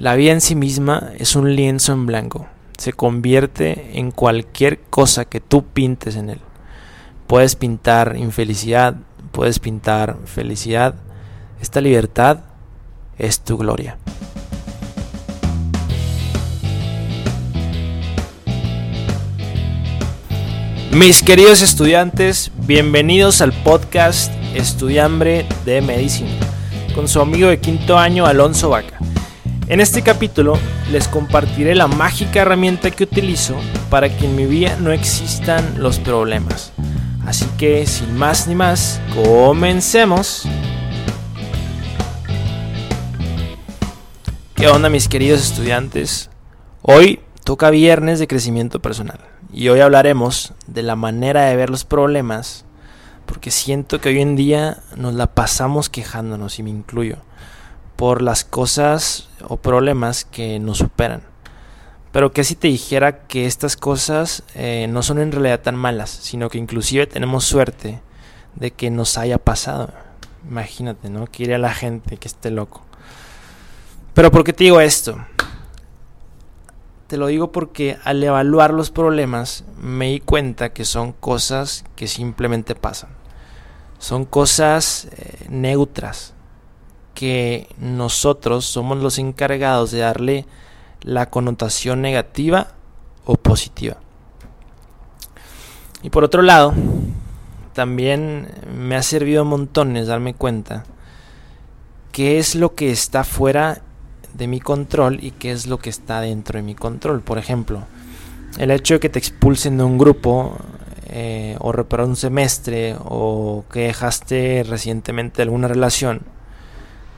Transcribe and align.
La 0.00 0.14
vida 0.14 0.32
en 0.32 0.40
sí 0.40 0.54
misma 0.54 1.10
es 1.18 1.36
un 1.36 1.54
lienzo 1.54 1.92
en 1.92 2.06
blanco. 2.06 2.46
Se 2.78 2.94
convierte 2.94 3.98
en 3.98 4.12
cualquier 4.12 4.80
cosa 4.80 5.26
que 5.26 5.40
tú 5.40 5.62
pintes 5.62 6.16
en 6.16 6.30
él. 6.30 6.38
Puedes 7.26 7.54
pintar 7.54 8.16
infelicidad, 8.16 8.94
puedes 9.30 9.58
pintar 9.58 10.16
felicidad. 10.24 10.94
Esta 11.60 11.82
libertad 11.82 12.38
es 13.18 13.40
tu 13.40 13.58
gloria. 13.58 13.98
Mis 20.92 21.22
queridos 21.22 21.60
estudiantes, 21.60 22.50
bienvenidos 22.66 23.42
al 23.42 23.52
podcast 23.52 24.32
Estudiambre 24.54 25.44
de 25.66 25.82
Medicina 25.82 26.32
con 26.94 27.06
su 27.06 27.20
amigo 27.20 27.50
de 27.50 27.60
quinto 27.60 27.98
año 27.98 28.24
Alonso 28.24 28.70
Vaca. 28.70 28.98
En 29.70 29.78
este 29.78 30.02
capítulo 30.02 30.58
les 30.90 31.06
compartiré 31.06 31.76
la 31.76 31.86
mágica 31.86 32.40
herramienta 32.40 32.90
que 32.90 33.04
utilizo 33.04 33.54
para 33.88 34.08
que 34.08 34.26
en 34.26 34.34
mi 34.34 34.44
vida 34.44 34.76
no 34.80 34.90
existan 34.90 35.80
los 35.80 36.00
problemas. 36.00 36.72
Así 37.24 37.46
que 37.56 37.86
sin 37.86 38.18
más 38.18 38.48
ni 38.48 38.56
más, 38.56 39.00
comencemos. 39.14 40.42
¿Qué 44.56 44.66
onda 44.66 44.90
mis 44.90 45.06
queridos 45.06 45.40
estudiantes? 45.40 46.30
Hoy 46.82 47.20
toca 47.44 47.70
viernes 47.70 48.18
de 48.18 48.26
crecimiento 48.26 48.82
personal 48.82 49.20
y 49.52 49.68
hoy 49.68 49.78
hablaremos 49.78 50.52
de 50.66 50.82
la 50.82 50.96
manera 50.96 51.44
de 51.44 51.54
ver 51.54 51.70
los 51.70 51.84
problemas 51.84 52.64
porque 53.24 53.52
siento 53.52 54.00
que 54.00 54.08
hoy 54.08 54.20
en 54.20 54.34
día 54.34 54.78
nos 54.96 55.14
la 55.14 55.28
pasamos 55.28 55.88
quejándonos 55.88 56.58
y 56.58 56.64
me 56.64 56.70
incluyo 56.70 57.18
por 58.00 58.22
las 58.22 58.44
cosas 58.44 59.28
o 59.46 59.58
problemas 59.58 60.24
que 60.24 60.58
nos 60.58 60.78
superan. 60.78 61.20
Pero 62.12 62.32
que 62.32 62.44
si 62.44 62.54
te 62.54 62.68
dijera 62.68 63.26
que 63.26 63.44
estas 63.44 63.76
cosas 63.76 64.42
eh, 64.54 64.86
no 64.88 65.02
son 65.02 65.18
en 65.18 65.30
realidad 65.30 65.60
tan 65.60 65.76
malas, 65.76 66.08
sino 66.08 66.48
que 66.48 66.56
inclusive 66.56 67.06
tenemos 67.06 67.44
suerte 67.44 68.00
de 68.54 68.70
que 68.70 68.90
nos 68.90 69.18
haya 69.18 69.36
pasado. 69.36 69.92
Imagínate, 70.48 71.10
¿no? 71.10 71.26
Que 71.26 71.42
iría 71.42 71.58
la 71.58 71.74
gente 71.74 72.16
que 72.16 72.26
esté 72.26 72.50
loco. 72.50 72.86
Pero 74.14 74.30
¿por 74.30 74.44
qué 74.44 74.54
te 74.54 74.64
digo 74.64 74.80
esto? 74.80 75.22
Te 77.06 77.18
lo 77.18 77.26
digo 77.26 77.52
porque 77.52 77.98
al 78.02 78.24
evaluar 78.24 78.72
los 78.72 78.90
problemas 78.90 79.64
me 79.78 80.06
di 80.06 80.20
cuenta 80.20 80.72
que 80.72 80.86
son 80.86 81.12
cosas 81.12 81.84
que 81.96 82.08
simplemente 82.08 82.74
pasan. 82.74 83.10
Son 83.98 84.24
cosas 84.24 85.06
eh, 85.18 85.44
neutras, 85.50 86.32
que 87.20 87.68
nosotros 87.78 88.64
somos 88.64 88.96
los 88.96 89.18
encargados 89.18 89.90
de 89.90 89.98
darle 89.98 90.46
la 91.02 91.28
connotación 91.28 92.00
negativa 92.00 92.68
o 93.26 93.36
positiva. 93.36 93.98
Y 96.02 96.08
por 96.08 96.24
otro 96.24 96.40
lado, 96.40 96.72
también 97.74 98.48
me 98.74 98.96
ha 98.96 99.02
servido 99.02 99.44
montones 99.44 100.06
darme 100.06 100.32
cuenta 100.32 100.84
qué 102.10 102.38
es 102.38 102.54
lo 102.54 102.74
que 102.74 102.90
está 102.90 103.22
fuera 103.22 103.82
de 104.32 104.46
mi 104.46 104.58
control 104.58 105.18
y 105.22 105.32
qué 105.32 105.52
es 105.52 105.66
lo 105.66 105.76
que 105.76 105.90
está 105.90 106.22
dentro 106.22 106.56
de 106.56 106.62
mi 106.62 106.74
control. 106.74 107.20
Por 107.20 107.36
ejemplo, 107.36 107.82
el 108.56 108.70
hecho 108.70 108.94
de 108.94 109.00
que 109.00 109.10
te 109.10 109.18
expulsen 109.18 109.76
de 109.76 109.84
un 109.84 109.98
grupo 109.98 110.56
eh, 111.04 111.54
o 111.58 111.70
reparar 111.70 112.06
un 112.06 112.16
semestre 112.16 112.96
o 112.98 113.66
que 113.70 113.80
dejaste 113.80 114.64
recientemente 114.66 115.42
alguna 115.42 115.68
relación 115.68 116.39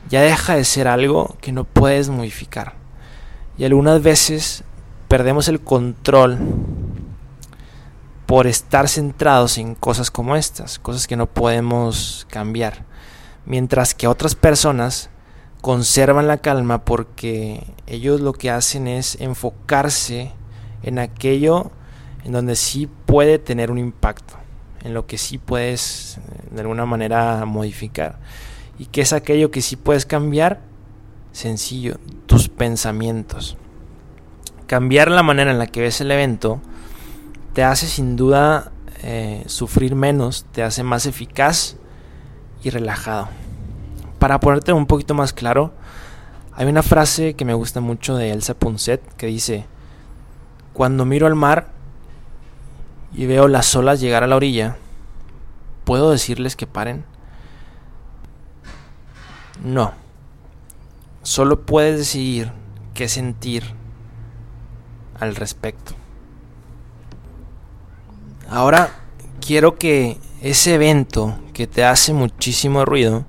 ya 0.08 0.22
deja 0.22 0.56
de 0.56 0.64
ser 0.64 0.88
algo 0.88 1.36
que 1.40 1.52
no 1.52 1.64
puedes 1.64 2.08
modificar. 2.08 2.74
Y 3.58 3.64
algunas 3.64 4.02
veces 4.02 4.64
perdemos 5.08 5.48
el 5.48 5.60
control 5.60 6.38
por 8.26 8.46
estar 8.46 8.88
centrados 8.88 9.58
en 9.58 9.74
cosas 9.74 10.10
como 10.10 10.36
estas, 10.36 10.78
cosas 10.78 11.06
que 11.06 11.16
no 11.16 11.26
podemos 11.26 12.26
cambiar. 12.30 12.84
Mientras 13.44 13.94
que 13.94 14.06
otras 14.06 14.34
personas 14.34 15.10
conservan 15.60 16.26
la 16.26 16.38
calma 16.38 16.84
porque 16.84 17.66
ellos 17.86 18.20
lo 18.20 18.32
que 18.32 18.50
hacen 18.50 18.88
es 18.88 19.20
enfocarse 19.20 20.32
en 20.82 20.98
aquello 20.98 21.70
en 22.24 22.32
donde 22.32 22.56
sí 22.56 22.88
puede 23.06 23.38
tener 23.38 23.70
un 23.70 23.78
impacto, 23.78 24.34
en 24.82 24.94
lo 24.94 25.06
que 25.06 25.18
sí 25.18 25.38
puedes 25.38 26.18
de 26.50 26.60
alguna 26.60 26.86
manera 26.86 27.44
modificar. 27.44 28.18
¿Y 28.82 28.86
qué 28.86 29.02
es 29.02 29.12
aquello 29.12 29.52
que 29.52 29.62
sí 29.62 29.76
puedes 29.76 30.06
cambiar? 30.06 30.58
Sencillo, 31.30 32.00
tus 32.26 32.48
pensamientos. 32.48 33.56
Cambiar 34.66 35.08
la 35.08 35.22
manera 35.22 35.52
en 35.52 35.60
la 35.60 35.68
que 35.68 35.82
ves 35.82 36.00
el 36.00 36.10
evento 36.10 36.60
te 37.52 37.62
hace 37.62 37.86
sin 37.86 38.16
duda 38.16 38.72
eh, 39.04 39.44
sufrir 39.46 39.94
menos, 39.94 40.46
te 40.50 40.64
hace 40.64 40.82
más 40.82 41.06
eficaz 41.06 41.76
y 42.64 42.70
relajado. 42.70 43.28
Para 44.18 44.40
ponerte 44.40 44.72
un 44.72 44.86
poquito 44.86 45.14
más 45.14 45.32
claro, 45.32 45.72
hay 46.52 46.66
una 46.66 46.82
frase 46.82 47.34
que 47.34 47.44
me 47.44 47.54
gusta 47.54 47.80
mucho 47.80 48.16
de 48.16 48.32
Elsa 48.32 48.54
Punset 48.54 49.00
que 49.14 49.28
dice, 49.28 49.64
cuando 50.72 51.04
miro 51.04 51.28
al 51.28 51.36
mar 51.36 51.68
y 53.14 53.26
veo 53.26 53.46
las 53.46 53.76
olas 53.76 54.00
llegar 54.00 54.24
a 54.24 54.26
la 54.26 54.34
orilla, 54.34 54.76
¿puedo 55.84 56.10
decirles 56.10 56.56
que 56.56 56.66
paren? 56.66 57.11
No. 59.62 59.92
Solo 61.22 61.64
puedes 61.64 61.98
decidir 61.98 62.50
qué 62.94 63.08
sentir 63.08 63.62
al 65.20 65.36
respecto. 65.36 65.94
Ahora 68.50 68.90
quiero 69.40 69.78
que 69.78 70.18
ese 70.40 70.74
evento 70.74 71.38
que 71.52 71.68
te 71.68 71.84
hace 71.84 72.12
muchísimo 72.12 72.84
ruido, 72.84 73.24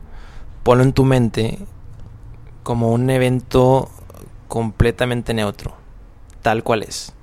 ponlo 0.64 0.84
en 0.84 0.94
tu 0.94 1.06
mente 1.06 1.60
como 2.64 2.92
un 2.92 3.10
evento 3.12 3.92
completamente 4.48 5.36
neutro, 5.36 5.76
tal 6.42 6.64
cual 6.64 6.82
es. 6.82 7.14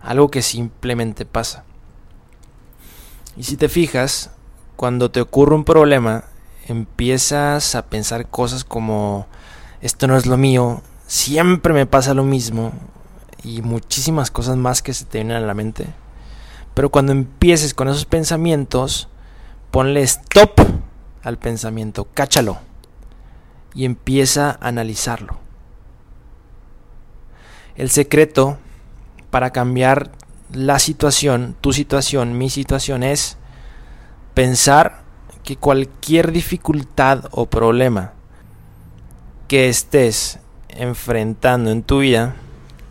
Algo 0.00 0.30
que 0.30 0.42
simplemente 0.42 1.26
pasa. 1.26 1.64
Y 3.36 3.44
si 3.44 3.56
te 3.56 3.68
fijas, 3.68 4.32
cuando 4.74 5.10
te 5.10 5.20
ocurre 5.20 5.54
un 5.54 5.64
problema, 5.64 6.24
empiezas 6.66 7.74
a 7.74 7.86
pensar 7.86 8.28
cosas 8.28 8.64
como 8.64 9.26
esto 9.80 10.06
no 10.06 10.16
es 10.16 10.26
lo 10.26 10.36
mío, 10.36 10.82
siempre 11.06 11.72
me 11.72 11.86
pasa 11.86 12.14
lo 12.14 12.24
mismo 12.24 12.72
y 13.42 13.62
muchísimas 13.62 14.30
cosas 14.30 14.56
más 14.56 14.82
que 14.82 14.92
se 14.92 15.04
te 15.04 15.18
vienen 15.18 15.36
a 15.36 15.40
la 15.40 15.54
mente. 15.54 15.86
Pero 16.74 16.90
cuando 16.90 17.12
empieces 17.12 17.72
con 17.72 17.88
esos 17.88 18.04
pensamientos, 18.04 19.08
ponle 19.70 20.02
stop 20.02 20.60
al 21.22 21.38
pensamiento, 21.38 22.06
cáchalo 22.12 22.58
y 23.74 23.84
empieza 23.84 24.50
a 24.50 24.68
analizarlo. 24.68 25.38
El 27.76 27.90
secreto 27.90 28.58
para 29.30 29.50
cambiar 29.50 30.10
la 30.52 30.78
situación, 30.78 31.56
tu 31.60 31.72
situación, 31.72 32.38
mi 32.38 32.50
situación 32.50 33.02
es 33.02 33.36
pensar 34.34 35.05
que 35.46 35.56
cualquier 35.56 36.32
dificultad 36.32 37.26
o 37.30 37.46
problema 37.46 38.14
que 39.46 39.68
estés 39.68 40.40
enfrentando 40.68 41.70
en 41.70 41.84
tu 41.84 42.00
vida 42.00 42.34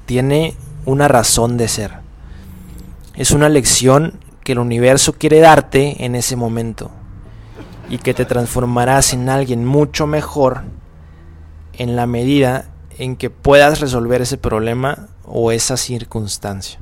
tiene 0.05 0.55
una 0.85 1.09
razón 1.09 1.57
de 1.57 1.67
ser. 1.67 1.91
Es 3.13 3.31
una 3.31 3.49
lección 3.49 4.21
que 4.45 4.53
el 4.53 4.59
universo 4.59 5.11
quiere 5.11 5.41
darte 5.41 6.05
en 6.05 6.15
ese 6.15 6.37
momento 6.37 6.91
y 7.89 7.97
que 7.97 8.13
te 8.13 8.23
transformarás 8.23 9.11
en 9.11 9.27
alguien 9.27 9.65
mucho 9.65 10.07
mejor 10.07 10.61
en 11.73 11.97
la 11.97 12.07
medida 12.07 12.69
en 12.97 13.17
que 13.17 13.29
puedas 13.29 13.81
resolver 13.81 14.21
ese 14.21 14.37
problema 14.37 15.09
o 15.25 15.51
esa 15.51 15.75
circunstancia. 15.75 16.79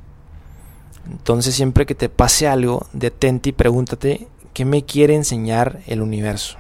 Entonces 1.09 1.55
siempre 1.55 1.87
que 1.87 1.95
te 1.95 2.09
pase 2.09 2.47
algo, 2.47 2.85
detente 2.93 3.49
y 3.49 3.53
pregúntate 3.53 4.27
¿Qué 4.53 4.65
me 4.65 4.85
quiere 4.85 5.15
enseñar 5.15 5.79
el 5.87 6.01
universo? 6.01 6.57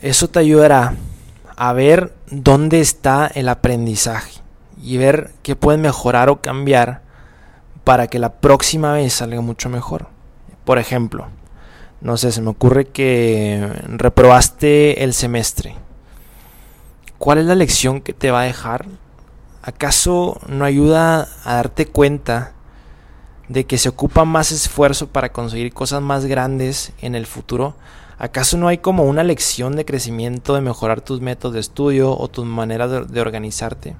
Eso 0.00 0.28
te 0.28 0.38
ayudará 0.38 0.94
a 1.56 1.72
ver 1.72 2.14
dónde 2.30 2.80
está 2.80 3.26
el 3.34 3.48
aprendizaje 3.48 4.40
y 4.80 4.96
ver 4.96 5.32
qué 5.42 5.56
puedes 5.56 5.80
mejorar 5.80 6.28
o 6.28 6.40
cambiar 6.40 7.02
para 7.82 8.06
que 8.06 8.18
la 8.18 8.34
próxima 8.34 8.92
vez 8.92 9.14
salga 9.14 9.40
mucho 9.40 9.68
mejor. 9.68 10.06
Por 10.64 10.78
ejemplo, 10.78 11.26
no 12.00 12.16
sé, 12.16 12.32
se 12.32 12.40
me 12.40 12.50
ocurre 12.50 12.86
que 12.86 13.72
reprobaste 13.88 15.04
el 15.04 15.14
semestre. 15.14 15.74
¿Cuál 17.18 17.38
es 17.38 17.46
la 17.46 17.54
lección 17.54 18.00
que 18.00 18.12
te 18.12 18.30
va 18.30 18.42
a 18.42 18.44
dejar? 18.44 18.86
¿Acaso 19.62 20.38
no 20.46 20.64
ayuda 20.64 21.28
a 21.44 21.54
darte 21.54 21.86
cuenta 21.86 22.53
de 23.48 23.64
que 23.64 23.78
se 23.78 23.88
ocupa 23.88 24.24
más 24.24 24.52
esfuerzo 24.52 25.08
para 25.08 25.32
conseguir 25.32 25.72
cosas 25.72 26.02
más 26.02 26.24
grandes 26.24 26.92
en 27.00 27.14
el 27.14 27.26
futuro, 27.26 27.74
¿Acaso 28.16 28.56
no 28.56 28.68
hay 28.68 28.78
como 28.78 29.04
una 29.04 29.24
lección 29.24 29.74
de 29.74 29.84
crecimiento 29.84 30.54
de 30.54 30.60
mejorar 30.60 31.00
tus 31.00 31.20
métodos 31.20 31.54
de 31.54 31.60
estudio 31.60 32.16
o 32.16 32.28
tu 32.28 32.44
manera 32.44 32.86
de, 32.86 33.04
de 33.04 33.20
organizarte? 33.20 33.96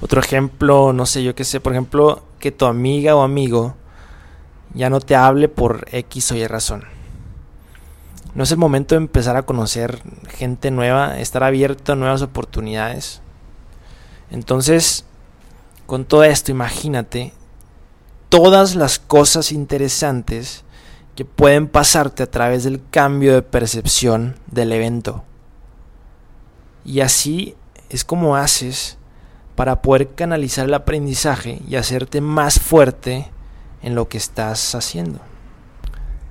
Otro 0.00 0.20
ejemplo, 0.20 0.92
no 0.94 1.04
sé, 1.04 1.22
yo 1.22 1.34
qué 1.34 1.44
sé, 1.44 1.60
por 1.60 1.72
ejemplo, 1.72 2.22
que 2.38 2.50
tu 2.50 2.64
amiga 2.64 3.14
o 3.16 3.22
amigo 3.22 3.74
ya 4.72 4.88
no 4.88 5.00
te 5.00 5.14
hable 5.14 5.48
por 5.48 5.86
X 5.92 6.32
o 6.32 6.36
Y 6.36 6.46
razón. 6.46 6.84
No 8.34 8.44
es 8.44 8.52
el 8.52 8.58
momento 8.58 8.94
de 8.94 9.02
empezar 9.02 9.36
a 9.36 9.42
conocer 9.42 10.00
gente 10.28 10.70
nueva, 10.70 11.18
estar 11.18 11.42
abierto 11.42 11.92
a 11.92 11.96
nuevas 11.96 12.22
oportunidades. 12.22 13.20
Entonces, 14.30 15.04
con 15.86 16.04
todo 16.04 16.24
esto, 16.24 16.50
imagínate 16.50 17.32
todas 18.28 18.74
las 18.74 18.98
cosas 18.98 19.52
interesantes 19.52 20.64
que 21.16 21.24
pueden 21.24 21.66
pasarte 21.66 22.22
a 22.22 22.30
través 22.30 22.64
del 22.64 22.80
cambio 22.90 23.34
de 23.34 23.42
percepción 23.42 24.36
del 24.46 24.72
evento. 24.72 25.24
Y 26.84 27.00
así 27.00 27.56
es 27.90 28.04
como 28.04 28.36
haces 28.36 28.98
para 29.56 29.82
poder 29.82 30.14
canalizar 30.14 30.66
el 30.66 30.74
aprendizaje 30.74 31.60
y 31.68 31.74
hacerte 31.74 32.20
más 32.20 32.60
fuerte 32.60 33.30
en 33.82 33.94
lo 33.94 34.08
que 34.08 34.18
estás 34.18 34.74
haciendo. 34.74 35.18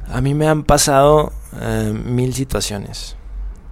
A 0.10 0.22
mí 0.22 0.34
me 0.34 0.48
han 0.48 0.64
pasado 0.64 1.34
eh, 1.60 1.94
mil 1.94 2.34
situaciones, 2.34 3.18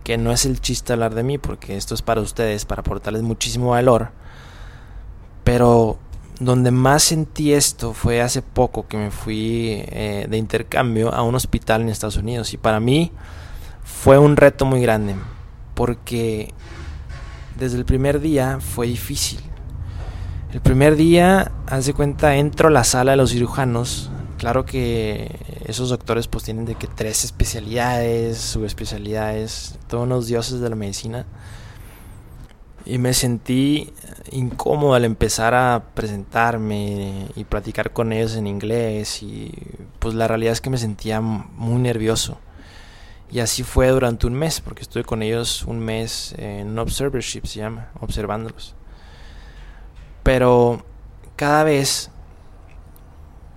que 0.04 0.18
no 0.18 0.33
es 0.33 0.45
el 0.45 0.60
chiste 0.60 0.92
hablar 0.92 1.16
de 1.16 1.24
mí, 1.24 1.38
porque 1.38 1.77
esto 1.77 1.95
es 1.95 2.01
para 2.01 2.19
ustedes, 2.19 2.66
para 2.66 2.81
aportarles 2.81 3.22
muchísimo 3.22 3.69
valor. 3.69 4.12
Pero 5.45 5.98
donde 6.40 6.72
más 6.72 7.04
sentí 7.04 7.54
esto 7.54 7.94
fue 7.94 8.22
hace 8.22 8.42
poco 8.42 8.88
que 8.88 8.98
me 8.98 9.12
fui 9.12 9.84
eh, 9.88 10.28
de 10.30 10.38
intercambio 10.38 11.14
a 11.14 11.24
un 11.24 11.36
hospital 11.36 11.82
en 11.82 11.90
Estados 11.90 12.18
Unidos. 12.18 12.54
Y 12.54 12.58
para 12.58 12.80
mí 12.80 13.12
fue 13.84 14.18
un 14.18 14.36
reto 14.36 14.66
muy 14.66 14.82
grande, 14.82 15.16
porque 15.74 16.54
desde 17.58 17.78
el 17.78 17.86
primer 17.86 18.20
día 18.20 18.60
fue 18.60 18.88
difícil. 18.88 19.40
El 20.52 20.62
primer 20.62 20.96
día, 20.96 21.52
haz 21.68 21.86
de 21.86 21.94
cuenta, 21.94 22.36
entro 22.36 22.70
a 22.70 22.72
la 22.72 22.84
sala 22.84 23.12
de 23.12 23.18
los 23.18 23.32
cirujanos. 23.32 24.10
Claro 24.38 24.66
que 24.66 25.38
esos 25.66 25.90
doctores 25.90 26.28
pues 26.28 26.44
tienen 26.44 26.66
de 26.66 26.76
que 26.76 26.88
tres 26.88 27.24
especialidades, 27.24 28.38
subespecialidades, 28.38 29.78
todos 29.88 30.04
unos 30.04 30.28
dioses 30.28 30.60
de 30.60 30.70
la 30.70 30.76
medicina. 30.76 31.26
Y 32.86 33.00
me 33.00 33.14
sentí 33.14 33.92
incómodo 34.32 34.94
al 34.94 35.06
empezar 35.06 35.56
a 35.56 35.86
presentarme 35.96 37.28
y 37.36 37.44
platicar 37.46 37.94
con 37.94 38.14
ellos 38.14 38.36
en 38.36 38.46
inglés 38.46 39.24
y 39.24 39.52
pues 40.00 40.14
la 40.14 40.28
realidad 40.28 40.54
es 40.54 40.62
que 40.62 40.70
me 40.70 40.78
sentía 40.78 41.20
muy 41.22 41.82
nervioso. 41.82 42.38
Y 43.32 43.40
así 43.40 43.64
fue 43.64 43.88
durante 43.90 44.28
un 44.28 44.34
mes, 44.34 44.62
porque 44.62 44.84
estuve 44.84 45.04
con 45.04 45.24
ellos 45.24 45.64
un 45.64 45.80
mes 45.80 46.36
en 46.38 46.78
observership, 46.78 47.46
se 47.46 47.60
llama, 47.60 47.90
observándolos. 48.00 48.76
Pero 50.22 50.86
cada 51.36 51.64
vez 51.64 52.12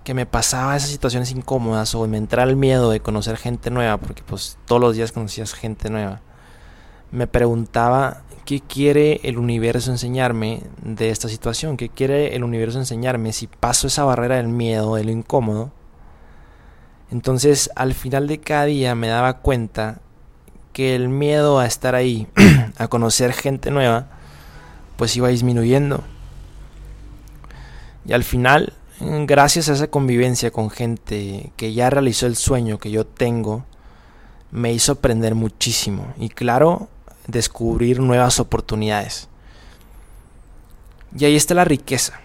que 0.03 0.15
me 0.15 0.25
pasaba 0.25 0.75
esas 0.75 0.89
situaciones 0.89 1.31
incómodas 1.31 1.93
o 1.93 2.07
me 2.07 2.17
entraba 2.17 2.49
el 2.49 2.55
miedo 2.55 2.89
de 2.89 2.99
conocer 2.99 3.37
gente 3.37 3.69
nueva, 3.69 3.97
porque 3.97 4.23
pues 4.23 4.57
todos 4.65 4.81
los 4.81 4.95
días 4.95 5.11
conocías 5.11 5.53
gente 5.53 5.89
nueva, 5.91 6.21
me 7.11 7.27
preguntaba 7.27 8.23
qué 8.45 8.61
quiere 8.61 9.21
el 9.23 9.37
universo 9.37 9.91
enseñarme 9.91 10.63
de 10.81 11.09
esta 11.09 11.29
situación, 11.29 11.77
qué 11.77 11.89
quiere 11.89 12.35
el 12.35 12.43
universo 12.43 12.79
enseñarme 12.79 13.33
si 13.33 13.47
paso 13.47 13.87
esa 13.87 14.03
barrera 14.03 14.37
del 14.37 14.47
miedo, 14.47 14.95
de 14.95 15.03
lo 15.03 15.11
incómodo. 15.11 15.71
Entonces 17.11 17.69
al 17.75 17.93
final 17.93 18.27
de 18.27 18.39
cada 18.39 18.65
día 18.65 18.95
me 18.95 19.07
daba 19.07 19.37
cuenta 19.37 20.01
que 20.73 20.95
el 20.95 21.09
miedo 21.09 21.59
a 21.59 21.65
estar 21.65 21.95
ahí, 21.95 22.27
a 22.77 22.87
conocer 22.87 23.33
gente 23.33 23.71
nueva, 23.71 24.07
pues 24.97 25.15
iba 25.15 25.27
disminuyendo. 25.29 26.03
Y 28.05 28.13
al 28.13 28.23
final, 28.23 28.73
gracias 28.99 29.69
a 29.69 29.73
esa 29.73 29.87
convivencia 29.87 30.51
con 30.51 30.69
gente 30.69 31.51
que 31.55 31.73
ya 31.73 31.89
realizó 31.89 32.27
el 32.27 32.35
sueño 32.35 32.79
que 32.79 32.91
yo 32.91 33.05
tengo, 33.05 33.65
me 34.51 34.73
hizo 34.73 34.93
aprender 34.93 35.35
muchísimo. 35.35 36.13
Y 36.17 36.29
claro, 36.29 36.89
descubrir 37.29 37.99
nuevas 37.99 38.39
oportunidades. 38.39 39.27
Y 41.17 41.25
ahí 41.25 41.35
está 41.35 41.53
la 41.53 41.65
riqueza. 41.65 42.19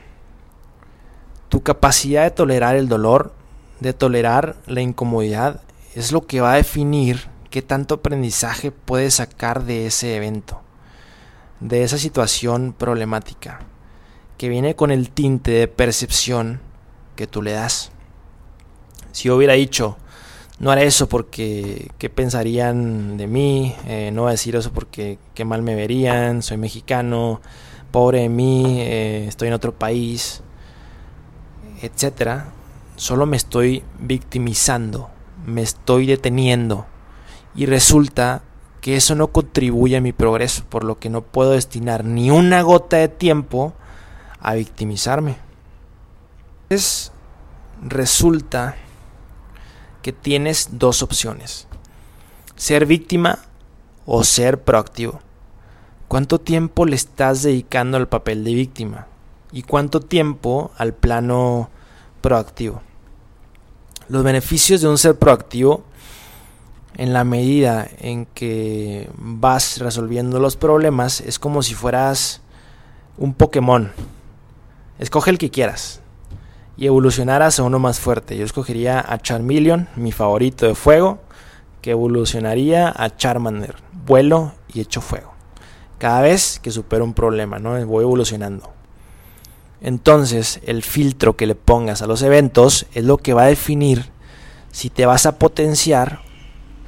Tu 1.49 1.63
capacidad 1.63 2.25
de 2.25 2.31
tolerar 2.31 2.77
el 2.77 2.89
dolor, 2.89 3.33
de 3.81 3.93
tolerar 3.93 4.57
la 4.67 4.81
incomodidad, 4.81 5.61
es 5.95 6.13
lo 6.13 6.27
que 6.27 6.41
va 6.41 6.53
a 6.53 6.57
definir 6.57 7.29
qué 7.51 7.63
tanto 7.63 7.95
aprendizaje 7.95 8.73
puedes 8.73 9.15
sacar 9.15 9.65
de 9.65 9.87
ese 9.87 10.17
evento, 10.17 10.61
de 11.61 11.85
esa 11.85 11.99
situación 11.99 12.75
problemática 12.77 13.61
que 14.39 14.49
viene 14.49 14.75
con 14.75 14.91
el 14.91 15.11
tinte 15.11 15.53
de 15.53 15.69
percepción 15.69 16.61
que 17.15 17.29
tú 17.29 17.43
le 17.43 17.53
das. 17.53 17.93
Si 19.13 19.29
yo 19.29 19.37
hubiera 19.37 19.55
dicho, 19.55 19.97
no 20.59 20.71
haré 20.71 20.87
eso 20.87 21.09
porque 21.09 21.91
qué 21.99 22.09
pensarían 22.09 23.17
de 23.17 23.27
mí, 23.27 23.75
eh, 23.87 24.11
no 24.13 24.23
voy 24.23 24.29
a 24.31 24.33
decir 24.33 24.55
eso 24.57 24.73
porque 24.73 25.19
qué 25.35 25.45
mal 25.45 25.63
me 25.63 25.75
verían, 25.75 26.43
soy 26.43 26.57
mexicano, 26.57 27.41
pobre 27.91 28.21
de 28.21 28.29
mí, 28.29 28.81
eh, 28.81 29.27
estoy 29.29 29.49
en 29.49 29.55
otro 29.55 29.75
país, 29.75 30.43
etcétera, 31.83 32.53
solo 32.97 33.27
me 33.27 33.37
estoy 33.37 33.83
victimizando, 33.99 35.11
me 35.47 35.63
estoy 35.63 36.07
deteniendo. 36.07 36.87
Y 37.57 37.67
resulta 37.67 38.43
que 38.81 38.97
eso 38.97 39.15
no 39.15 39.29
contribuye 39.29 39.97
a 39.97 40.01
mi 40.01 40.13
progreso, 40.13 40.65
por 40.69 40.85
lo 40.85 40.99
que 40.99 41.09
no 41.09 41.23
puedo 41.23 41.53
destinar 41.53 42.05
ni 42.05 42.31
una 42.31 42.63
gota 42.63 42.97
de 42.97 43.09
tiempo 43.09 43.73
a 44.41 44.55
victimizarme. 44.55 45.37
Es, 46.69 47.13
resulta 47.83 48.77
que 50.05 50.13
tienes 50.13 50.69
dos 50.73 51.03
opciones. 51.03 51.67
Ser 52.57 52.85
víctima 52.85 53.39
o 54.05 54.23
ser 54.23 54.63
proactivo. 54.63 55.21
¿Cuánto 56.09 56.39
tiempo 56.39 56.85
le 56.85 56.95
estás 56.95 57.43
dedicando 57.43 57.97
al 57.97 58.07
papel 58.07 58.45
de 58.45 58.53
víctima? 58.53 59.07
¿Y 59.51 59.63
cuánto 59.63 60.01
tiempo 60.01 60.73
al 60.77 60.93
plano 60.93 61.71
proactivo? 62.21 62.83
Los 64.11 64.23
beneficios 64.23 64.83
de 64.83 64.89
un 64.89 64.99
ser 64.99 65.19
proactivo 65.19 65.85
en 66.99 67.15
la 67.15 67.25
medida 67.25 67.89
en 67.97 68.27
que 68.27 69.09
vas 69.17 69.79
resolviendo 69.79 70.39
los 70.39 70.57
problemas 70.57 71.23
es 71.23 71.39
como 71.39 71.63
si 71.63 71.73
fueras 71.75 72.43
un 73.17 73.33
Pokémon 73.33 73.91
Escoge 74.99 75.31
el 75.31 75.39
que 75.39 75.51
quieras 75.51 76.03
y 76.77 76.87
evolucionaras 76.87 77.59
a 77.59 77.63
uno 77.63 77.79
más 77.79 78.01
fuerte. 78.01 78.37
Yo 78.37 78.45
escogería 78.45 79.05
a 79.07 79.19
Charmeleon, 79.19 79.89
mi 79.97 80.13
favorito 80.13 80.67
de 80.67 80.75
fuego, 80.75 81.21
que 81.83 81.93
evolucionaría 81.93 82.93
a 82.97 83.17
Charmander, 83.17 83.77
vuelo 84.07 84.53
y 84.73 84.81
hecho 84.81 85.01
fuego. 85.01 85.33
Cada 85.99 86.23
vez 86.23 86.59
que 86.61 86.71
supero 86.71 87.05
un 87.05 87.15
problema, 87.15 87.59
¿no? 87.59 87.85
Voy 87.87 88.03
evolucionando. 88.03 88.73
Entonces, 89.81 90.61
el 90.65 90.83
filtro 90.83 91.37
que 91.37 91.47
le 91.47 91.55
pongas 91.55 92.01
a 92.03 92.07
los 92.07 92.23
eventos 92.23 92.87
es 92.95 93.05
lo 93.05 93.19
que 93.19 93.35
va 93.35 93.43
a 93.43 93.49
definir 93.49 94.11
si 94.73 94.89
te 94.91 95.07
vas 95.07 95.27
a 95.27 95.39
potenciar 95.39 96.21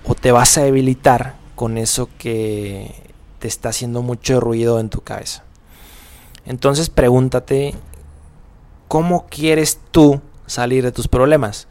o 0.04 0.14
te 0.14 0.32
vas 0.32 0.56
a 0.56 0.62
debilitar 0.62 1.36
con 1.54 1.78
eso 1.78 2.08
que 2.18 2.94
te 3.38 3.48
está 3.48 3.68
haciendo 3.68 4.02
mucho 4.02 4.40
ruido 4.40 4.80
en 4.80 4.88
tu 4.88 5.02
cabeza. 5.02 5.44
Entonces, 6.46 6.90
pregúntate 6.90 7.74
cómo 8.88 9.26
quieres 9.28 9.80
tú 9.90 10.20
salir 10.46 10.84
de 10.84 10.92
tus 10.92 11.08
problemas. 11.08 11.68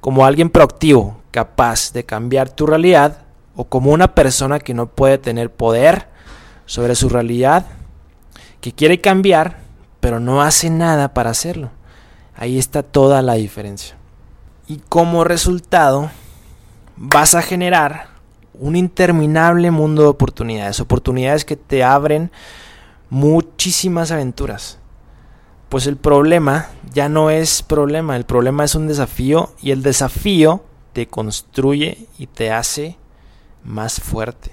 Como 0.00 0.24
alguien 0.24 0.50
proactivo, 0.50 1.18
capaz 1.30 1.92
de 1.92 2.04
cambiar 2.04 2.50
tu 2.50 2.66
realidad, 2.66 3.22
o 3.56 3.64
como 3.64 3.90
una 3.90 4.14
persona 4.14 4.60
que 4.60 4.72
no 4.72 4.86
puede 4.86 5.18
tener 5.18 5.50
poder 5.50 6.06
sobre 6.66 6.94
su 6.94 7.08
realidad, 7.08 7.66
que 8.60 8.72
quiere 8.72 9.00
cambiar, 9.00 9.58
pero 9.98 10.20
no 10.20 10.42
hace 10.42 10.70
nada 10.70 11.12
para 11.12 11.30
hacerlo. 11.30 11.70
Ahí 12.36 12.56
está 12.56 12.84
toda 12.84 13.20
la 13.20 13.34
diferencia. 13.34 13.96
Y 14.68 14.76
como 14.88 15.24
resultado, 15.24 16.10
vas 16.96 17.34
a 17.34 17.42
generar 17.42 18.10
un 18.54 18.76
interminable 18.76 19.70
mundo 19.70 20.02
de 20.02 20.08
oportunidades, 20.08 20.78
oportunidades 20.78 21.44
que 21.44 21.56
te 21.56 21.82
abren 21.82 22.30
muchísimas 23.10 24.10
aventuras. 24.12 24.78
Pues 25.68 25.86
el 25.86 25.96
problema 25.96 26.68
ya 26.92 27.08
no 27.08 27.30
es 27.30 27.62
problema, 27.62 28.16
el 28.16 28.24
problema 28.24 28.64
es 28.64 28.74
un 28.74 28.88
desafío 28.88 29.52
y 29.60 29.70
el 29.70 29.82
desafío 29.82 30.62
te 30.94 31.08
construye 31.08 32.06
y 32.18 32.26
te 32.26 32.50
hace 32.50 32.96
más 33.64 34.00
fuerte. 34.00 34.52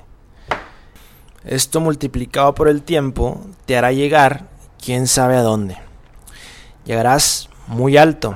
Esto 1.46 1.80
multiplicado 1.80 2.54
por 2.54 2.68
el 2.68 2.82
tiempo 2.82 3.40
te 3.66 3.78
hará 3.78 3.92
llegar 3.92 4.48
quién 4.84 5.08
sabe 5.08 5.38
a 5.38 5.42
dónde. 5.42 5.78
Llegarás 6.86 7.50
muy 7.68 7.98
alto, 7.98 8.36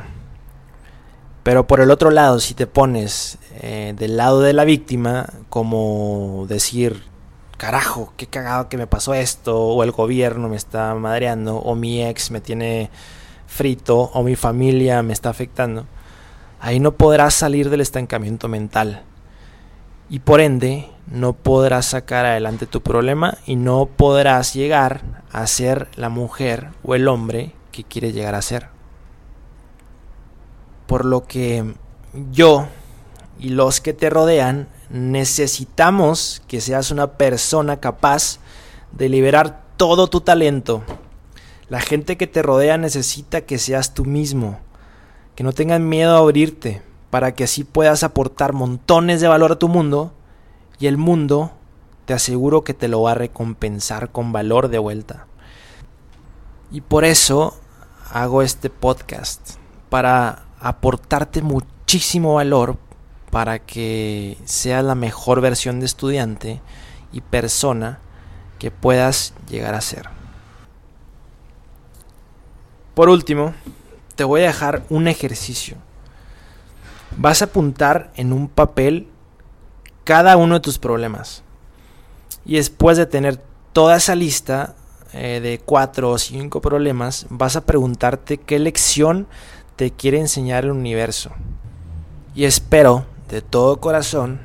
Pero 1.44 1.66
por 1.66 1.82
el 1.82 1.90
otro 1.90 2.12
lado, 2.12 2.40
si 2.40 2.54
te 2.54 2.68
pones 2.68 3.40
eh, 3.62 3.94
del 3.98 4.18
lado 4.18 4.42
de 4.42 4.54
la 4.54 4.66
víctima, 4.66 5.28
como 5.50 6.46
decir, 6.48 7.09
carajo, 7.60 8.14
qué 8.16 8.26
cagado 8.26 8.70
que 8.70 8.78
me 8.78 8.88
pasó 8.88 9.14
esto, 9.14 9.60
o 9.60 9.84
el 9.84 9.92
gobierno 9.92 10.48
me 10.48 10.56
está 10.56 10.96
madreando, 10.96 11.58
o 11.58 11.76
mi 11.76 12.04
ex 12.04 12.32
me 12.32 12.40
tiene 12.40 12.90
frito, 13.46 14.10
o 14.14 14.24
mi 14.24 14.36
familia 14.36 15.04
me 15.04 15.12
está 15.12 15.30
afectando, 15.30 15.86
ahí 16.62 16.80
no 16.80 16.94
podrás 16.94 17.34
salir 17.34 17.70
del 17.70 17.82
estancamiento 17.82 18.48
mental. 18.48 19.04
Y 20.10 20.20
por 20.20 20.40
ende, 20.40 20.90
no 21.06 21.34
podrás 21.34 21.88
sacar 21.88 22.26
adelante 22.26 22.66
tu 22.66 22.82
problema 22.82 23.38
y 23.46 23.58
no 23.58 23.88
podrás 23.88 24.54
llegar 24.54 25.02
a 25.32 25.46
ser 25.46 25.90
la 25.96 26.10
mujer 26.10 26.70
o 26.84 26.96
el 26.96 27.08
hombre 27.08 27.54
que 27.72 27.84
quieres 27.84 28.14
llegar 28.14 28.36
a 28.36 28.42
ser. 28.42 28.70
Por 30.88 31.04
lo 31.04 31.28
que 31.28 31.76
yo 32.32 32.68
y 33.38 33.50
los 33.50 33.82
que 33.82 33.94
te 33.94 34.10
rodean 34.10 34.70
necesitamos 34.90 36.42
que 36.48 36.62
seas 36.62 36.92
una 36.92 37.14
persona 37.14 37.80
capaz 37.80 38.40
de 38.92 39.10
liberar 39.10 39.64
todo 39.78 40.08
tu 40.08 40.22
talento. 40.22 40.84
La 41.70 41.80
gente 41.80 42.18
que 42.18 42.28
te 42.28 42.42
rodea 42.42 42.78
necesita 42.78 43.42
que 43.42 43.60
seas 43.60 43.94
tú 43.94 44.06
mismo, 44.06 44.60
que 45.36 45.44
no 45.44 45.54
tengan 45.54 45.88
miedo 45.88 46.16
a 46.16 46.20
abrirte, 46.20 46.82
para 47.10 47.34
que 47.34 47.44
así 47.44 47.64
puedas 47.64 48.04
aportar 48.04 48.54
montones 48.54 49.22
de 49.22 49.28
valor 49.28 49.54
a 49.54 49.60
tu 49.60 49.68
mundo 49.68 50.14
y 50.80 50.88
el 50.88 50.98
mundo 50.98 51.52
te 52.06 52.14
aseguro 52.14 52.64
que 52.64 52.74
te 52.74 52.88
lo 52.88 53.04
va 53.04 53.12
a 53.12 53.16
recompensar 53.16 54.12
con 54.12 54.32
valor 54.32 54.70
de 54.70 54.80
vuelta. 54.80 55.28
Y 56.72 56.82
por 56.82 57.06
eso 57.06 57.56
hago 58.12 58.42
este 58.42 58.70
podcast, 58.70 59.56
para 59.90 60.46
aportarte 60.60 61.42
muchísimo 61.42 62.36
valor 62.36 62.78
para 63.32 63.60
que 63.60 64.38
seas 64.46 64.84
la 64.84 64.96
mejor 64.96 65.42
versión 65.42 65.80
de 65.80 65.86
estudiante 65.86 66.62
y 67.12 67.22
persona 67.22 68.00
que 68.58 68.72
puedas 68.72 69.34
llegar 69.50 69.76
a 69.76 69.82
ser. 69.82 70.10
Por 72.94 73.10
último, 73.10 73.54
te 74.16 74.24
voy 74.24 74.42
a 74.42 74.48
dejar 74.48 74.84
un 74.90 75.08
ejercicio. 75.08 75.78
Vas 77.18 77.42
a 77.42 77.46
apuntar 77.46 78.12
en 78.16 78.34
un 78.34 78.50
papel 78.50 79.08
cada 80.04 80.38
uno 80.38 80.56
de 80.56 80.60
tus 80.60 80.78
problemas. 80.78 81.44
Y 82.46 82.56
después 82.56 82.98
de 82.98 83.06
tener 83.06 83.42
toda 83.74 83.96
esa 83.96 84.16
lista 84.16 84.76
eh, 85.14 85.40
de 85.42 85.60
cuatro 85.60 86.12
o 86.12 86.18
cinco 86.18 86.62
problemas, 86.62 87.28
vas 87.30 87.56
a 87.56 87.66
preguntarte 87.66 88.38
qué 88.38 88.60
lección 88.60 89.28
te 89.76 89.92
quiere 89.92 90.20
enseñar 90.20 90.66
el 90.66 90.72
universo. 90.72 91.32
Y 92.36 92.46
espero 92.46 93.06
de 93.30 93.42
todo 93.42 93.80
corazón 93.80 94.42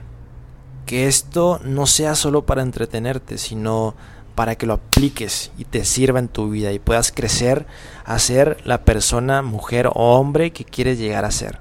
que 0.87 1.07
esto 1.07 1.61
no 1.65 1.87
sea 1.87 2.15
solo 2.15 2.45
para 2.45 2.63
entretenerte, 2.63 3.39
sino 3.39 3.95
para 4.35 4.57
que 4.57 4.67
lo 4.67 4.75
apliques 4.75 5.53
y 5.57 5.65
te 5.65 5.85
sirva 5.85 6.19
en 6.19 6.29
tu 6.29 6.51
vida 6.51 6.73
y 6.73 6.79
puedas 6.79 7.13
crecer 7.13 7.67
a 8.05 8.19
ser 8.19 8.59
la 8.65 8.85
persona, 8.85 9.43
mujer 9.43 9.87
o 9.87 10.19
hombre 10.19 10.51
que 10.53 10.65
quieres 10.65 10.99
llegar 10.99 11.25
a 11.25 11.31
ser. 11.31 11.61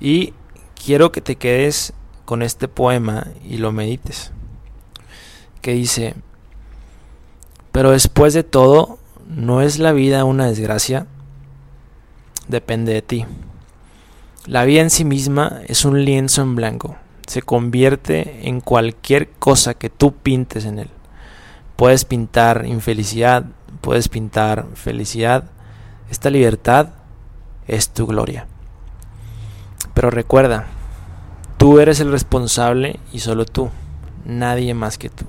Y 0.00 0.34
quiero 0.82 1.10
que 1.10 1.20
te 1.20 1.36
quedes 1.36 1.92
con 2.24 2.42
este 2.42 2.68
poema 2.68 3.28
y 3.42 3.56
lo 3.56 3.72
medites. 3.72 4.32
Que 5.60 5.72
dice, 5.72 6.14
pero 7.72 7.90
después 7.90 8.34
de 8.34 8.44
todo, 8.44 8.98
¿no 9.26 9.60
es 9.62 9.78
la 9.78 9.92
vida 9.92 10.24
una 10.24 10.46
desgracia? 10.46 11.06
Depende 12.46 12.92
de 12.92 13.02
ti. 13.02 13.26
La 14.48 14.64
vida 14.64 14.80
en 14.80 14.88
sí 14.88 15.04
misma 15.04 15.60
es 15.66 15.84
un 15.84 16.06
lienzo 16.06 16.40
en 16.40 16.56
blanco. 16.56 16.96
Se 17.26 17.42
convierte 17.42 18.48
en 18.48 18.62
cualquier 18.62 19.28
cosa 19.32 19.74
que 19.74 19.90
tú 19.90 20.14
pintes 20.14 20.64
en 20.64 20.78
él. 20.78 20.88
Puedes 21.76 22.06
pintar 22.06 22.64
infelicidad, 22.64 23.44
puedes 23.82 24.08
pintar 24.08 24.64
felicidad. 24.72 25.50
Esta 26.10 26.30
libertad 26.30 26.88
es 27.66 27.90
tu 27.90 28.06
gloria. 28.06 28.46
Pero 29.92 30.08
recuerda, 30.08 30.64
tú 31.58 31.78
eres 31.78 32.00
el 32.00 32.10
responsable 32.10 33.00
y 33.12 33.18
solo 33.18 33.44
tú, 33.44 33.68
nadie 34.24 34.72
más 34.72 34.96
que 34.96 35.10
tú. 35.10 35.26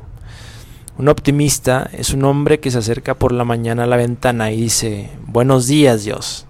Un 0.98 1.10
optimista 1.10 1.90
es 1.92 2.14
un 2.14 2.24
hombre 2.24 2.62
que 2.62 2.72
se 2.72 2.78
acerca 2.78 3.16
por 3.16 3.34
la 3.34 3.44
mañana 3.44 3.84
a 3.84 3.88
la 3.88 3.98
ventana 3.98 4.52
y 4.52 4.62
dice, 4.62 5.12
buenos 5.28 5.68
días 5.68 6.06
Dios. 6.06 6.46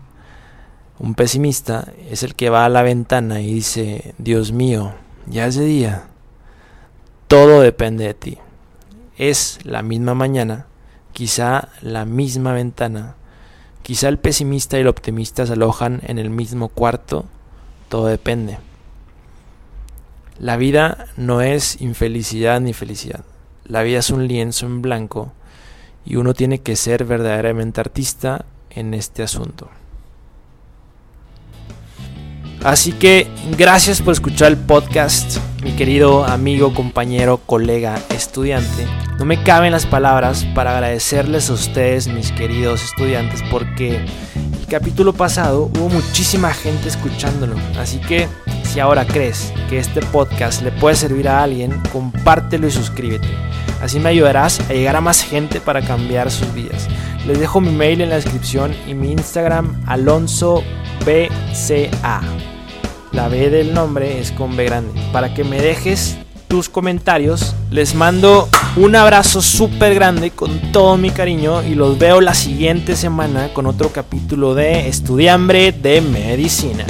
Un 1.00 1.16
pesimista 1.16 1.94
es 2.12 2.24
el 2.24 2.36
que 2.36 2.50
va 2.50 2.66
a 2.66 2.70
la 2.70 2.84
ventana 2.84 3.40
y 3.40 3.54
dice, 3.54 4.14
Dios 4.18 4.52
mío, 4.52 4.94
ya 5.28 5.48
es 5.48 5.56
de 5.56 5.64
día. 5.64 6.08
Todo 7.30 7.62
depende 7.62 8.04
de 8.04 8.14
ti. 8.14 8.38
Es 9.18 9.60
la 9.64 9.82
misma 9.82 10.14
mañana, 10.14 10.66
quizá 11.14 11.70
la 11.82 12.04
misma 12.04 12.52
ventana. 12.52 13.16
Quizá 13.82 14.10
el 14.10 14.20
pesimista 14.20 14.78
y 14.78 14.82
el 14.82 14.88
optimista 14.88 15.46
se 15.46 15.54
alojan 15.54 16.02
en 16.06 16.20
el 16.20 16.30
mismo 16.30 16.68
cuarto. 16.68 17.26
Todo 17.88 18.08
depende. 18.08 18.58
La 20.38 20.58
vida 20.58 21.08
no 21.16 21.42
es 21.42 21.82
infelicidad 21.82 22.60
ni 22.60 22.74
felicidad. 22.74 23.24
La 23.64 23.84
vida 23.84 24.00
es 24.00 24.10
un 24.10 24.28
lienzo 24.28 24.66
en 24.66 24.82
blanco 24.82 25.32
y 26.06 26.18
uno 26.18 26.34
tiene 26.34 26.60
que 26.60 26.76
ser 26.76 27.06
verdaderamente 27.06 27.80
artista 27.80 28.46
en 28.70 28.94
este 28.94 29.24
asunto. 29.24 29.70
Así 32.64 32.92
que 32.92 33.28
gracias 33.58 34.02
por 34.02 34.14
escuchar 34.14 34.52
el 34.52 34.58
podcast, 34.58 35.38
mi 35.64 35.72
querido 35.72 36.26
amigo, 36.26 36.74
compañero, 36.74 37.40
colega, 37.46 38.00
estudiante. 38.10 39.09
No 39.20 39.26
me 39.26 39.44
caben 39.44 39.74
las 39.74 39.86
palabras 39.86 40.46
para 40.56 40.72
agradecerles 40.72 41.50
a 41.50 41.54
ustedes, 41.54 42.08
mis 42.08 42.32
queridos 42.32 42.82
estudiantes, 42.82 43.44
porque 43.52 43.98
el 43.98 44.66
capítulo 44.70 45.12
pasado 45.12 45.70
hubo 45.76 45.90
muchísima 45.90 46.54
gente 46.54 46.88
escuchándolo. 46.88 47.56
Así 47.78 48.00
que 48.00 48.30
si 48.64 48.80
ahora 48.80 49.06
crees 49.06 49.52
que 49.68 49.78
este 49.78 50.00
podcast 50.02 50.62
le 50.62 50.72
puede 50.72 50.96
servir 50.96 51.28
a 51.28 51.44
alguien, 51.44 51.82
compártelo 51.92 52.66
y 52.66 52.72
suscríbete. 52.72 53.28
Así 53.82 54.00
me 54.00 54.08
ayudarás 54.08 54.62
a 54.70 54.74
llegar 54.74 54.96
a 54.96 55.02
más 55.02 55.22
gente 55.22 55.60
para 55.60 55.82
cambiar 55.82 56.32
sus 56.32 56.54
vidas. 56.54 56.88
Les 57.28 57.42
dejo 57.42 57.60
mi 57.60 57.72
mail 57.72 58.00
en 58.00 58.12
la 58.12 58.16
descripción 58.16 58.74
y 58.88 58.94
mi 58.94 59.12
Instagram 59.12 59.82
alonsobca. 59.86 60.64
La 63.12 63.28
B 63.28 63.50
del 63.50 63.74
nombre 63.74 64.22
es 64.22 64.32
con 64.32 64.56
B 64.56 64.64
grande. 64.64 64.94
Para 65.12 65.34
que 65.34 65.44
me 65.44 65.60
dejes 65.60 66.18
tus 66.50 66.68
comentarios, 66.68 67.56
les 67.70 67.94
mando 67.94 68.50
un 68.76 68.96
abrazo 68.96 69.40
súper 69.42 69.94
grande 69.94 70.32
con 70.32 70.72
todo 70.72 70.98
mi 70.98 71.12
cariño 71.12 71.64
y 71.64 71.76
los 71.76 71.98
veo 72.00 72.22
la 72.22 72.34
siguiente 72.34 72.96
semana 72.96 73.54
con 73.54 73.68
otro 73.68 73.90
capítulo 73.90 74.56
de 74.56 74.90
Estudiambre 74.90 75.72
de 75.72 76.02
Medicina. 76.02 76.86